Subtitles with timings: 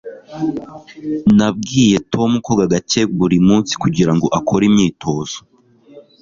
[1.37, 5.37] Nabwiye Tom koga gake buri munsi kugirango akore imyitozo.